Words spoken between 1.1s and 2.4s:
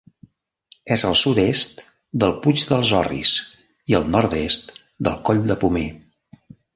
sud-est del